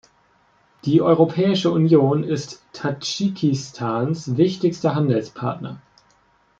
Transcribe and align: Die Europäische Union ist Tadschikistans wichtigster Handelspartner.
Die 0.85 0.99
Europäische 0.99 1.69
Union 1.69 2.23
ist 2.23 2.63
Tadschikistans 2.73 4.35
wichtigster 4.35 4.95
Handelspartner. 4.95 5.79